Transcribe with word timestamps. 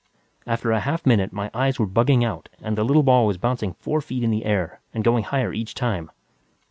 After 0.47 0.71
a 0.71 0.79
half 0.79 1.05
minute, 1.05 1.31
my 1.31 1.51
eyes 1.53 1.77
were 1.77 1.85
bugging 1.85 2.23
out 2.23 2.49
and 2.59 2.75
the 2.75 2.83
little 2.83 3.03
ball 3.03 3.27
was 3.27 3.37
bouncing 3.37 3.73
four 3.73 4.01
feet 4.01 4.23
in 4.23 4.31
the 4.31 4.45
air 4.45 4.79
and 4.95 5.03
going 5.03 5.25
higher 5.25 5.53
each 5.53 5.75
time. 5.75 6.09